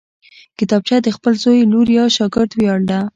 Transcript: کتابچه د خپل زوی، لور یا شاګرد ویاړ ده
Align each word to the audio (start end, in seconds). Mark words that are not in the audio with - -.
کتابچه 0.59 0.97
د 1.03 1.07
خپل 1.15 1.33
زوی، 1.43 1.59
لور 1.71 1.87
یا 1.97 2.05
شاګرد 2.15 2.51
ویاړ 2.55 2.79
ده 2.89 2.99